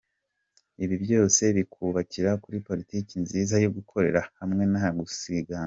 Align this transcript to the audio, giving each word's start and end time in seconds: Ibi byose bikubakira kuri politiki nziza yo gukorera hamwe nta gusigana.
Ibi 0.83 0.95
byose 1.03 1.41
bikubakira 1.57 2.31
kuri 2.43 2.57
politiki 2.67 3.13
nziza 3.23 3.55
yo 3.63 3.69
gukorera 3.77 4.21
hamwe 4.39 4.63
nta 4.71 4.85
gusigana. 4.97 5.59